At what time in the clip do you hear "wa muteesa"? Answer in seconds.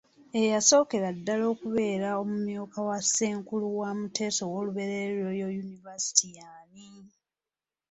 3.81-4.43